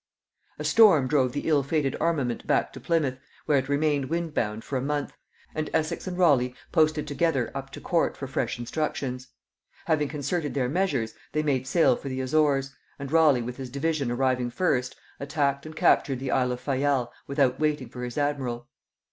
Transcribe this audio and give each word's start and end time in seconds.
A 0.57 0.63
storm 0.63 1.07
drove 1.07 1.31
the 1.31 1.47
ill 1.47 1.61
fated 1.61 1.95
armament 1.99 2.47
back 2.47 2.73
to 2.73 2.79
Plymouth, 2.79 3.19
where 3.45 3.59
it 3.59 3.69
remained 3.69 4.05
wind 4.05 4.33
bound 4.33 4.63
for 4.63 4.75
a 4.75 4.81
month, 4.81 5.13
and 5.53 5.69
Essex 5.75 6.07
and 6.07 6.17
Raleigh 6.17 6.55
posted 6.71 7.07
together 7.07 7.51
up 7.53 7.69
to 7.69 7.79
court 7.79 8.17
for 8.17 8.25
fresh 8.25 8.57
instructions. 8.57 9.27
Having 9.85 10.07
concerted 10.07 10.55
their 10.55 10.69
measures, 10.69 11.13
they 11.33 11.43
made 11.43 11.67
sail 11.67 11.95
for 11.95 12.09
the 12.09 12.19
Azores, 12.19 12.73
and 12.97 13.11
Raleigh 13.11 13.43
with 13.43 13.57
his 13.57 13.69
division 13.69 14.09
arriving 14.09 14.49
first, 14.49 14.95
attacked 15.19 15.67
and 15.67 15.75
captured 15.75 16.17
the 16.17 16.31
isle 16.31 16.51
of 16.51 16.59
Fayal 16.59 17.11
without 17.27 17.59
waiting 17.59 17.87
for 17.87 18.03
his 18.03 18.17
admiral. 18.17 18.67